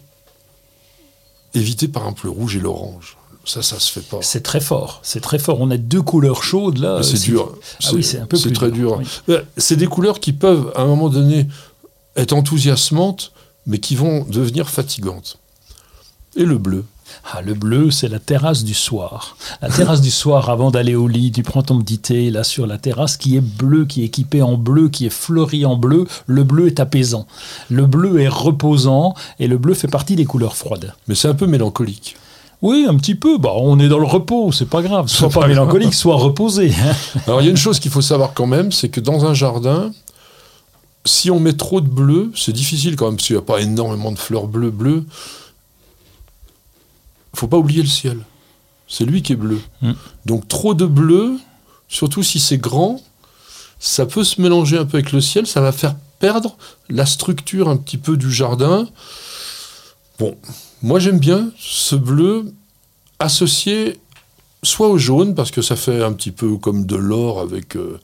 éviter 1.55 1.89
par 1.89 2.03
exemple 2.03 2.27
le 2.27 2.31
rouge 2.33 2.57
et 2.57 2.61
l'orange. 2.61 3.17
Ça, 3.45 3.61
ça 3.61 3.81
se 3.81 3.91
fait 3.91 4.07
pas. 4.09 4.19
C'est 4.23 4.43
très 4.43 4.61
fort. 4.61 5.01
C'est 5.03 5.21
très 5.21 5.39
fort. 5.41 5.61
On 5.61 5.71
a 5.73 5.77
deux 5.77 6.01
couleurs 6.03 6.45
chaudes 6.45 6.79
là. 6.79 7.03
C'est 7.03 7.19
dur. 7.19 7.53
Ah 7.85 7.91
oui, 7.93 8.05
c'est 8.05 8.19
un 8.21 8.27
peu 8.27 8.37
C'est 8.37 8.53
très 8.53 8.71
dur, 8.71 8.99
dur. 8.99 8.99
oui. 9.01 9.35
Euh, 9.35 9.43
C'est 9.57 9.75
des 9.77 9.89
couleurs 9.89 10.21
qui 10.21 10.33
peuvent, 10.33 10.73
à 10.77 10.83
un 10.83 10.87
moment 10.87 11.09
donné, 11.09 11.49
être 12.17 12.33
enthousiasmantes, 12.33 13.33
mais 13.67 13.79
qui 13.79 13.97
vont 13.97 14.25
devenir 14.29 14.71
fatigantes. 14.71 15.39
Et 16.37 16.45
le 16.45 16.57
bleu 16.57 16.85
ah, 17.33 17.41
le 17.41 17.55
bleu, 17.55 17.91
c'est 17.91 18.09
la 18.09 18.19
terrasse 18.19 18.65
du 18.65 18.75
soir. 18.75 19.37
La 19.61 19.69
terrasse 19.69 20.01
du 20.01 20.11
soir, 20.23 20.51
avant 20.51 20.71
d'aller 20.71 20.95
au 20.95 21.09
lit, 21.09 21.33
tu 21.33 21.43
prends 21.43 21.63
ton 21.63 21.81
petit 21.81 21.99
thé 21.99 22.31
là 22.31 22.45
sur 22.45 22.67
la 22.67 22.79
terrasse 22.79 23.17
qui 23.17 23.37
est 23.37 23.41
bleu, 23.41 23.85
qui 23.85 24.03
est 24.03 24.07
équipé 24.07 24.43
en 24.43 24.57
bleu, 24.57 24.89
qui 24.89 25.07
est 25.07 25.11
fleuri 25.11 25.65
en 25.65 25.77
bleu. 25.77 26.07
Le 26.27 26.45
bleu 26.45 26.67
est 26.67 26.81
apaisant. 26.81 27.27
Le 27.71 27.87
bleu 27.87 28.21
est 28.21 28.29
reposant 28.29 29.15
et 29.39 29.47
le 29.47 29.59
bleu 29.59 29.75
fait 29.75 29.89
partie 29.89 30.17
des 30.17 30.25
couleurs 30.25 30.57
froides. 30.57 30.95
Mais 31.09 31.15
c'est 31.15 31.29
un 31.29 31.35
peu 31.35 31.47
mélancolique. 31.47 32.17
Oui, 32.61 32.87
un 32.89 32.97
petit 32.97 33.17
peu. 33.17 33.39
Bah, 33.39 33.53
on 33.57 33.79
est 33.81 33.89
dans 33.89 33.99
le 33.99 34.07
repos, 34.07 34.53
c'est 34.53 34.69
pas 34.69 34.83
grave. 34.83 35.07
Soit 35.09 35.29
pas, 35.29 35.47
mélancolique, 35.47 35.95
soit 35.95 36.17
reposé. 36.17 36.73
Alors 37.27 37.41
il 37.41 37.45
y 37.45 37.49
a 37.49 37.51
une 37.51 37.57
chose 37.57 37.81
qu'il 37.81 37.91
faut 37.91 38.03
savoir 38.03 38.35
quand 38.35 38.47
même, 38.47 38.73
c'est 38.73 38.89
que 38.89 39.01
dans 39.01 39.25
un 39.25 39.35
jardin, 39.35 39.91
si 41.05 41.31
on 41.31 41.41
met 41.41 41.55
trop 41.55 41.81
de 41.81 41.89
bleu, 41.89 42.31
c'est 42.37 42.53
difficile 42.53 42.95
quand 42.95 43.07
même, 43.07 43.17
parce 43.17 43.27
qu'il 43.27 43.37
n'y 43.37 43.43
a 43.43 43.45
pas 43.45 43.61
énormément 43.61 44.13
de 44.13 44.19
fleurs 44.19 44.47
bleues 44.47 44.71
bleues 44.71 45.05
faut 47.35 47.49
pas 47.49 47.57
oublier 47.57 47.83
le 47.83 47.89
ciel. 47.89 48.19
C'est 48.89 49.05
lui 49.05 49.23
qui 49.23 49.33
est 49.33 49.37
bleu. 49.37 49.61
Mm. 49.81 49.93
Donc 50.27 50.49
trop 50.49 50.75
de 50.75 50.87
bleu, 50.87 51.39
surtout 51.89 52.23
si 52.23 52.39
c'est 52.39 52.59
grand, 52.59 53.01
ça 53.79 54.07
peut 54.07 54.25
se 54.25 54.41
mélanger 54.41 54.79
un 54.79 54.85
peu 54.85 54.99
avec 54.99 55.12
le 55.12 55.21
ciel, 55.21 55.47
ça 55.47 55.61
va 55.61 55.73
faire 55.73 55.97
perdre 56.19 56.57
la 56.89 57.07
structure 57.07 57.69
un 57.69 57.77
petit 57.77 57.99
peu 57.99 58.17
du 58.17 58.31
jardin. 58.31 58.89
Bon, 60.19 60.37
moi 60.83 61.01
j'aime 61.01 61.19
bien 61.19 61.51
ce 61.59 61.97
bleu 61.97 62.53
associé 63.19 63.99
soit 64.62 64.89
au 64.89 64.99
jaune, 64.99 65.35
parce 65.35 65.51
que 65.51 65.62
ça 65.62 65.77
fait 65.77 66.03
un 66.03 66.12
petit 66.12 66.31
peu 66.31 66.57
comme 66.57 66.87
de 66.87 66.97
l'or 66.97 67.41
avec, 67.41 67.77
euh, 67.77 67.99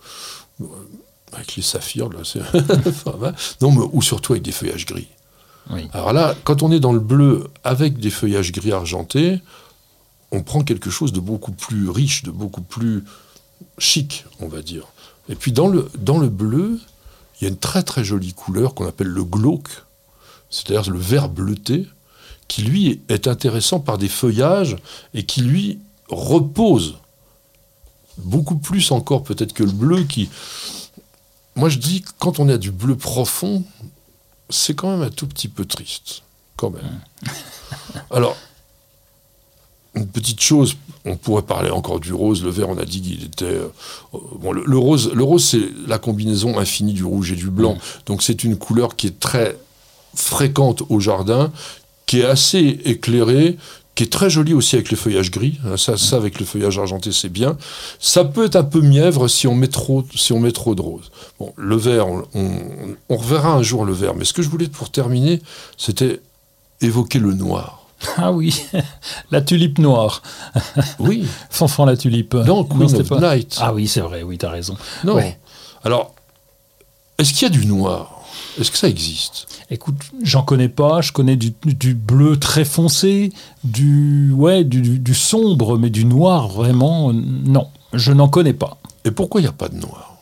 avec 1.33 1.57
les 1.57 1.63
saphirs, 1.63 2.09
là, 2.09 2.19
non, 3.61 3.71
mais, 3.71 3.85
ou 3.93 4.03
surtout 4.03 4.33
avec 4.33 4.43
des 4.43 4.53
feuillages 4.53 4.87
gris. 4.87 5.09
Alors 5.93 6.13
là, 6.13 6.35
quand 6.45 6.63
on 6.63 6.73
est 6.73 6.81
dans 6.81 6.93
le 6.93 7.01
bleu 7.01 7.49
avec 7.65 7.99
des 7.99 8.11
feuillages 8.11 8.53
gris 8.53 8.73
argentés, 8.73 9.41
on 10.31 10.43
prend 10.43 10.63
quelque 10.63 10.91
chose 10.91 11.13
de 11.13 11.21
beaucoup 11.21 11.53
plus 11.53 11.89
riche, 11.89 12.23
de 12.23 12.31
beaucoup 12.31 12.63
plus 12.63 13.05
chic, 13.79 14.25
on 14.41 14.49
va 14.49 14.63
dire. 14.63 14.85
Et 15.29 15.35
puis 15.35 15.53
dans 15.53 15.69
le, 15.69 16.29
bleu, 16.29 16.81
il 17.41 17.45
y 17.45 17.47
a 17.47 17.51
une 17.51 17.59
très 17.59 17.83
très 17.83 18.05
jolie 18.05 18.33
couleur 18.33 18.75
qu'on 18.75 18.87
appelle 18.87 19.09
le 19.09 19.25
glauque, 19.25 19.85
c'est-à-dire 20.51 20.91
le 20.91 20.99
vert 20.99 21.29
bleuté, 21.29 21.87
qui 22.47 22.63
lui 22.63 23.03
est 23.09 23.27
intéressant 23.27 23.81
par 23.81 23.99
des 23.99 24.09
feuillages 24.09 24.77
et 25.13 25.25
qui 25.25 25.43
lui 25.43 25.81
repose 26.09 26.99
beaucoup 28.17 28.57
plus 28.57 28.91
encore 28.91 29.23
peut-être 29.23 29.53
que 29.53 29.65
le 29.65 29.73
bleu 29.73 30.05
qui... 30.05 30.31
Moi 31.57 31.69
je 31.69 31.79
dis, 31.79 32.05
quand 32.19 32.39
on 32.39 32.49
a 32.49 32.57
du 32.57 32.71
bleu 32.71 32.97
profond, 32.97 33.65
c'est 34.51 34.75
quand 34.75 34.91
même 34.91 35.03
un 35.03 35.11
tout 35.11 35.27
petit 35.27 35.49
peu 35.49 35.65
triste, 35.65 36.23
quand 36.57 36.71
même. 36.71 37.01
Alors, 38.11 38.37
une 39.95 40.07
petite 40.07 40.41
chose, 40.41 40.77
on 41.05 41.17
pourrait 41.17 41.43
parler 41.43 41.71
encore 41.71 42.01
du 42.01 42.13
rose, 42.13 42.43
le 42.45 42.51
vert, 42.51 42.69
on 42.69 42.79
a 42.79 42.85
dit 42.85 43.01
qu'il 43.01 43.25
était... 43.25 43.45
Euh, 43.45 43.69
bon, 44.13 44.53
le, 44.53 44.79
rose, 44.79 45.13
le 45.13 45.23
rose 45.23 45.45
c'est 45.45 45.69
la 45.87 45.99
combinaison 45.99 46.59
infinie 46.59 46.93
du 46.93 47.05
rouge 47.05 47.33
et 47.33 47.37
du 47.37 47.51
blanc, 47.51 47.77
donc 48.07 48.23
c'est 48.23 48.45
une 48.45 48.57
couleur 48.57 48.97
qui 48.97 49.09
est 49.09 49.19
très 49.19 49.57
fréquente 50.15 50.83
au 50.89 51.01
jardin, 51.01 51.53
qui 52.07 52.21
est 52.21 52.25
assez 52.25 52.81
éclairée, 52.85 53.59
qui 53.99 54.05
est 54.05 54.13
très 54.13 54.31
joli 54.31 54.55
aussi 54.55 54.77
avec 54.77 54.93
les 54.93 54.97
feuillages 54.97 55.33
gris. 55.33 55.59
Hein, 55.67 55.77
ça, 55.77 55.97
ça, 55.97 56.15
avec 56.15 56.39
le 56.39 56.47
feuillage 56.47 56.79
argenté, 56.79 57.11
c'est 57.11 57.29
bien. 57.29 57.57
Ça 57.99 58.25
peut 58.25 58.45
être 58.45 58.55
un 58.55 58.63
peu 58.63 58.81
mièvre 58.81 59.27
si 59.27 59.49
on 59.49 59.57
met 59.57 59.67
trop, 59.67 60.05
si 60.15 60.33
on 60.33 60.39
met 60.39 60.53
trop 60.53 60.77
de 60.77 60.83
rose. 60.83 61.11
Bon, 61.41 61.53
le 61.57 61.75
vert, 61.75 62.07
on, 62.07 62.23
on, 63.09 63.17
reverra 63.17 63.55
un 63.55 63.63
jour 63.65 63.85
le 63.85 63.93
vert. 63.93 64.15
Mais 64.15 64.25
ce 64.25 64.33
que 64.33 64.41
je 64.41 64.49
voulais 64.49 64.69
pour 64.69 64.91
terminer, 64.91 65.43
c'était 65.77 66.21
évoquer 66.81 67.19
le 67.19 67.35
noir. 67.35 67.89
Ah 68.17 68.31
oui, 68.31 68.63
la 69.33 69.41
tulipe 69.41 69.81
noire. 69.81 70.23
Oui. 71.01 71.27
Fanfan 71.51 71.85
la 71.85 71.97
tulipe. 71.97 72.35
Non, 72.35 72.63
Queen 72.63 72.95
of 72.95 73.11
Night. 73.21 73.59
Ah 73.61 73.75
oui, 73.75 73.89
c'est 73.89 74.01
vrai, 74.01 74.23
oui, 74.23 74.39
tu 74.39 74.47
as 74.47 74.51
raison. 74.51 74.77
Non. 75.03 75.21
Alors, 75.83 76.15
est-ce 77.19 77.33
qu'il 77.33 77.43
y 77.43 77.47
a 77.47 77.49
du 77.49 77.67
noir? 77.67 78.18
Est-ce 78.59 78.71
que 78.71 78.79
ça 78.79 78.89
existe? 78.89 79.47
Écoute, 79.71 79.97
j'en 80.23 80.43
connais 80.43 80.69
pas. 80.69 81.01
Je 81.01 81.13
connais 81.13 81.37
du, 81.37 81.53
bleu 81.95 82.39
très 82.39 82.65
foncé, 82.65 83.33
du, 83.65 84.33
ouais, 84.33 84.65
du, 84.65 85.15
sombre, 85.15 85.79
mais 85.79 85.91
du 85.91 86.05
noir, 86.05 86.49
vraiment, 86.49 87.13
non. 87.13 87.69
Je 87.93 88.13
n'en 88.13 88.29
connais 88.29 88.55
pas. 88.55 88.79
Et 89.05 89.11
pourquoi 89.11 89.41
il 89.41 89.45
n'y 89.45 89.49
a 89.49 89.53
pas 89.53 89.69
de 89.69 89.77
noir? 89.77 90.17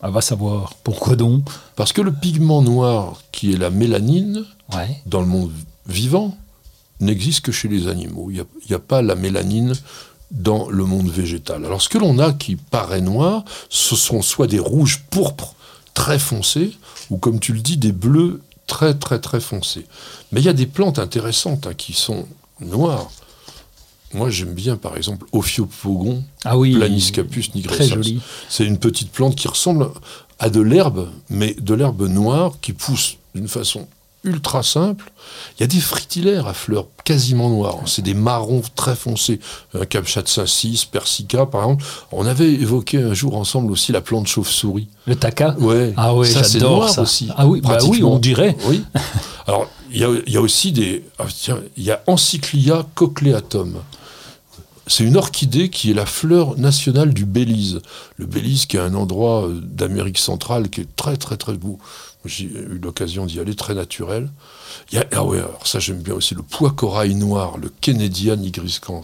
Ah, 0.00 0.10
va 0.10 0.20
savoir. 0.20 0.74
Pourquoi 0.82 1.16
donc? 1.16 1.44
Parce 1.76 1.92
que 1.92 2.02
le 2.02 2.12
pigment 2.12 2.62
noir, 2.62 3.20
qui 3.32 3.52
est 3.52 3.58
la 3.58 3.70
mélanine, 3.70 4.44
dans 5.06 5.20
le 5.20 5.26
monde 5.26 5.52
vivant, 5.86 6.36
n'existe 7.00 7.44
que 7.44 7.52
chez 7.52 7.68
les 7.68 7.88
animaux. 7.88 8.30
Il 8.30 8.34
n'y 8.34 8.74
a, 8.74 8.76
a, 8.76 8.78
pas 8.78 9.02
la 9.02 9.14
mélanine 9.14 9.74
dans 10.30 10.68
le 10.70 10.84
monde 10.84 11.08
végétal. 11.08 11.64
Alors 11.64 11.82
ce 11.82 11.88
que 11.88 11.98
l'on 11.98 12.18
a 12.18 12.32
qui 12.32 12.56
paraît 12.56 13.00
noir, 13.00 13.44
ce 13.68 13.96
sont 13.96 14.22
soit 14.22 14.46
des 14.46 14.58
rouges 14.58 15.02
pourpres 15.10 15.54
très 15.94 16.18
foncés, 16.18 16.76
ou 17.10 17.18
comme 17.18 17.40
tu 17.40 17.52
le 17.52 17.60
dis, 17.60 17.76
des 17.76 17.92
bleus 17.92 18.40
très 18.66 18.94
très 18.94 19.18
très 19.18 19.40
foncés. 19.40 19.86
Mais 20.30 20.40
il 20.40 20.44
y 20.44 20.48
a 20.48 20.54
des 20.54 20.66
plantes 20.66 20.98
intéressantes 20.98 21.66
hein, 21.66 21.74
qui 21.74 21.92
sont 21.92 22.26
noires. 22.60 23.10
Moi, 24.14 24.28
j'aime 24.28 24.52
bien, 24.52 24.76
par 24.76 24.96
exemple, 24.96 25.26
Ophiopogon, 25.32 26.22
ah 26.44 26.58
oui, 26.58 26.76
Planiscapus 26.76 27.54
nigrescens. 27.54 28.06
C'est 28.48 28.66
une 28.66 28.78
petite 28.78 29.10
plante 29.10 29.36
qui 29.36 29.48
ressemble 29.48 29.88
à 30.38 30.50
de 30.50 30.60
l'herbe, 30.60 31.08
mais 31.30 31.54
de 31.54 31.74
l'herbe 31.74 32.02
noire 32.08 32.54
qui 32.60 32.72
pousse 32.72 33.16
d'une 33.34 33.48
façon 33.48 33.88
ultra 34.24 34.62
simple. 34.62 35.10
Il 35.56 35.62
y 35.62 35.64
a 35.64 35.66
des 35.66 35.80
fritillaires 35.80 36.46
à 36.46 36.54
fleurs 36.54 36.86
quasiment 37.04 37.50
noires. 37.50 37.78
C'est 37.86 38.02
des 38.02 38.14
marrons 38.14 38.62
très 38.74 38.94
foncés. 38.94 39.40
Un 39.74 39.84
Kamchat 39.84 40.24
6, 40.46 40.84
Persica, 40.86 41.46
par 41.46 41.62
exemple. 41.62 41.84
On 42.12 42.26
avait 42.26 42.52
évoqué 42.52 43.02
un 43.02 43.14
jour 43.14 43.36
ensemble 43.36 43.72
aussi 43.72 43.92
la 43.92 44.00
plante 44.00 44.26
chauve-souris. 44.26 44.88
Le 45.06 45.16
taca 45.16 45.56
Ouais. 45.58 45.92
Ah 45.96 46.14
oui, 46.14 46.28
j'adore 46.30 46.88
ça. 46.88 47.02
aussi. 47.02 47.28
Ah 47.36 47.46
oui, 47.46 47.60
bah 47.60 47.78
oui, 47.88 48.02
on 48.02 48.18
dirait. 48.18 48.56
Oui. 48.66 48.84
Alors, 49.46 49.68
il 49.90 49.98
y, 49.98 50.36
a, 50.36 50.40
aussi 50.40 50.72
des... 50.72 51.04
Ah, 51.18 51.24
tiens, 51.28 51.58
il 51.76 51.84
y 51.84 51.90
a 51.90 52.02
Encyclia 52.06 52.86
cochleatum. 52.94 53.74
C'est 54.86 55.04
une 55.04 55.16
orchidée 55.16 55.68
qui 55.68 55.90
est 55.90 55.94
la 55.94 56.06
fleur 56.06 56.58
nationale 56.58 57.14
du 57.14 57.24
Belize. 57.24 57.80
Le 58.16 58.26
Belize 58.26 58.66
qui 58.66 58.76
est 58.76 58.80
un 58.80 58.94
endroit 58.94 59.46
euh, 59.46 59.60
d'Amérique 59.62 60.18
centrale 60.18 60.70
qui 60.70 60.80
est 60.80 60.96
très 60.96 61.16
très 61.16 61.36
très 61.36 61.54
beau. 61.54 61.78
J'ai 62.24 62.44
eu 62.44 62.80
l'occasion 62.82 63.26
d'y 63.26 63.40
aller, 63.40 63.54
très 63.54 63.74
naturel. 63.74 64.30
Il 64.90 64.98
y 64.98 64.98
a, 64.98 65.06
ah 65.12 65.24
ouais, 65.24 65.38
alors 65.38 65.66
ça 65.66 65.78
j'aime 65.78 66.00
bien 66.00 66.14
aussi, 66.14 66.34
le 66.34 66.42
pois 66.42 66.70
corail 66.70 67.14
noir, 67.14 67.58
le 67.58 67.70
Kennedya 67.80 68.36
nigricans. 68.36 69.02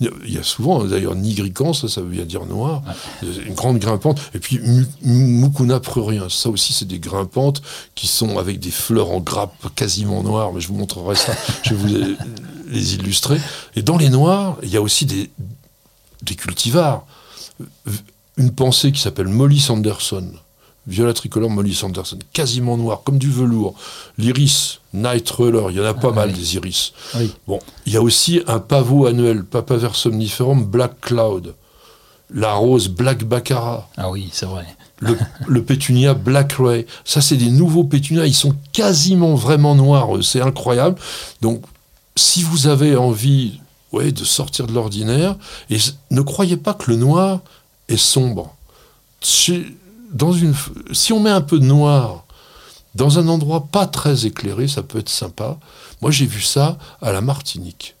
Il 0.00 0.10
y 0.26 0.38
a 0.38 0.42
souvent 0.42 0.84
d'ailleurs 0.84 1.14
nigricans, 1.14 1.72
ça, 1.72 1.88
ça 1.88 2.00
veut 2.00 2.08
bien 2.08 2.24
dire 2.24 2.46
noir, 2.46 2.82
une 3.22 3.54
grande 3.54 3.78
grimpante. 3.78 4.20
Et 4.34 4.38
puis 4.38 4.60
Mucuna 5.02 5.80
prurien, 5.80 6.28
ça 6.28 6.48
aussi 6.48 6.72
c'est 6.72 6.86
des 6.86 7.00
grimpantes 7.00 7.60
qui 7.94 8.06
sont 8.06 8.38
avec 8.38 8.60
des 8.60 8.70
fleurs 8.70 9.10
en 9.10 9.20
grappe 9.20 9.74
quasiment 9.74 10.22
noires, 10.22 10.52
mais 10.52 10.60
je 10.60 10.68
vous 10.68 10.76
montrerai 10.76 11.16
ça, 11.16 11.32
je 11.64 11.74
vais 11.74 11.76
vous 11.76 12.16
les 12.68 12.94
illustrer. 12.94 13.40
Et 13.74 13.82
dans 13.82 13.96
les 13.96 14.10
noirs, 14.10 14.58
il 14.62 14.70
y 14.70 14.76
a 14.76 14.82
aussi 14.82 15.06
des, 15.06 15.30
des 16.22 16.34
cultivars. 16.34 17.04
Une 18.36 18.52
pensée 18.52 18.92
qui 18.92 19.00
s'appelle 19.00 19.28
Molly 19.28 19.60
Sanderson 19.60 20.32
viola 20.86 21.12
tricolore 21.12 21.50
Molly 21.50 21.74
Sanderson, 21.74 22.18
quasiment 22.32 22.76
noir, 22.76 23.02
comme 23.04 23.18
du 23.18 23.30
velours. 23.30 23.74
L'iris, 24.18 24.80
Night 24.92 25.28
Roller, 25.30 25.70
il 25.70 25.76
y 25.76 25.80
en 25.80 25.84
a 25.84 25.94
pas 25.94 26.08
ah 26.10 26.14
mal 26.14 26.32
des 26.32 26.56
iris. 26.56 26.92
Bon, 27.46 27.58
il 27.86 27.92
y 27.92 27.96
a 27.96 28.02
aussi 28.02 28.42
un 28.46 28.58
pavot 28.58 29.06
annuel, 29.06 29.44
Papaver 29.44 29.90
somniferum 29.94 30.64
Black 30.64 31.00
Cloud. 31.00 31.54
La 32.32 32.54
rose 32.54 32.88
Black 32.88 33.24
Baccarat. 33.24 33.88
Ah 33.96 34.10
oui, 34.10 34.28
c'est 34.32 34.46
vrai. 34.46 34.64
Le, 35.46 35.62
pétunia 35.62 36.14
Black 36.14 36.52
Ray. 36.58 36.86
Ça, 37.04 37.20
c'est 37.20 37.36
des 37.36 37.50
nouveaux 37.50 37.84
pétunias. 37.84 38.26
Ils 38.26 38.34
sont 38.34 38.54
quasiment 38.72 39.34
vraiment 39.34 39.74
noirs. 39.74 40.08
C'est 40.22 40.40
incroyable. 40.40 40.96
Donc, 41.40 41.64
si 42.14 42.42
vous 42.42 42.66
avez 42.66 42.96
envie 42.96 43.60
ouais, 43.92 44.12
de 44.12 44.24
sortir 44.24 44.66
de 44.66 44.72
l'ordinaire, 44.72 45.36
et 45.70 45.78
ne 46.10 46.20
croyez 46.20 46.56
pas 46.56 46.74
que 46.74 46.90
le 46.90 46.96
noir 46.96 47.40
est 47.88 47.96
sombre 47.96 48.54
si 50.92 51.12
on 51.12 51.20
met 51.20 51.30
un 51.30 51.40
peu 51.40 51.58
de 51.58 51.64
noir 51.64 52.24
dans 52.94 53.18
un 53.18 53.28
endroit 53.28 53.68
pas 53.70 53.86
très 53.86 54.26
éclairé, 54.26 54.68
ça 54.68 54.82
peut 54.82 54.98
être 54.98 55.08
sympa. 55.08 55.58
Moi, 56.00 56.10
j'ai 56.10 56.26
vu 56.26 56.40
ça 56.40 56.78
à 57.00 57.12
la 57.12 57.20
Martinique. 57.20 57.94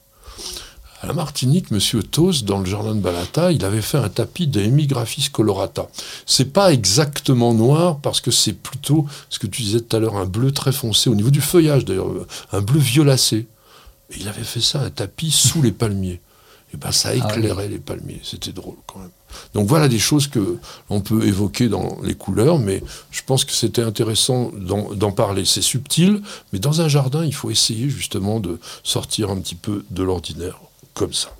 À 1.02 1.06
la 1.06 1.14
Martinique, 1.14 1.70
Monsieur 1.70 2.02
Tos, 2.02 2.42
dans 2.42 2.58
le 2.58 2.66
jardin 2.66 2.94
de 2.94 3.00
Balata, 3.00 3.52
il 3.52 3.64
avait 3.64 3.80
fait 3.80 3.96
un 3.96 4.10
tapis 4.10 4.46
de 4.46 4.60
Hemigraphis 4.60 5.30
colorata. 5.32 5.88
C'est 6.26 6.52
pas 6.52 6.72
exactement 6.74 7.54
noir 7.54 8.00
parce 8.00 8.20
que 8.20 8.30
c'est 8.30 8.52
plutôt 8.52 9.06
ce 9.30 9.38
que 9.38 9.46
tu 9.46 9.62
disais 9.62 9.80
tout 9.80 9.96
à 9.96 10.00
l'heure, 10.00 10.16
un 10.16 10.26
bleu 10.26 10.52
très 10.52 10.72
foncé 10.72 11.08
au 11.08 11.14
niveau 11.14 11.30
du 11.30 11.40
feuillage 11.40 11.86
d'ailleurs, 11.86 12.10
un 12.52 12.60
bleu 12.60 12.80
violacé. 12.80 13.46
Il 14.18 14.28
avait 14.28 14.44
fait 14.44 14.60
ça 14.60 14.82
un 14.82 14.90
tapis 14.90 15.30
sous 15.30 15.62
les 15.62 15.72
palmiers. 15.72 16.20
Et 16.72 16.76
ben 16.76 16.92
ça 16.92 17.14
éclairait 17.14 17.68
les 17.68 17.78
palmiers. 17.78 18.20
C'était 18.22 18.52
drôle 18.52 18.76
quand 18.86 19.00
même. 19.00 19.10
Donc 19.54 19.66
voilà 19.68 19.88
des 19.88 19.98
choses 19.98 20.26
que 20.26 20.58
on 20.88 21.00
peut 21.00 21.24
évoquer 21.26 21.68
dans 21.68 21.98
les 22.02 22.14
couleurs, 22.14 22.58
mais 22.58 22.82
je 23.10 23.22
pense 23.24 23.44
que 23.44 23.52
c'était 23.52 23.82
intéressant 23.82 24.52
d'en 24.54 25.12
parler. 25.12 25.44
C'est 25.44 25.62
subtil, 25.62 26.22
mais 26.52 26.58
dans 26.58 26.80
un 26.80 26.88
jardin, 26.88 27.24
il 27.24 27.34
faut 27.34 27.50
essayer 27.50 27.88
justement 27.88 28.40
de 28.40 28.58
sortir 28.82 29.30
un 29.30 29.38
petit 29.38 29.54
peu 29.54 29.84
de 29.90 30.02
l'ordinaire 30.02 30.60
comme 30.94 31.12
ça. 31.12 31.30